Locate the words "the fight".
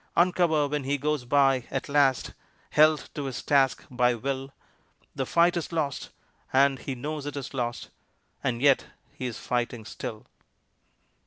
5.13-5.55